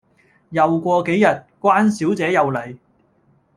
[0.49, 1.27] 又過幾日，
[1.61, 2.79] 關小姐又黎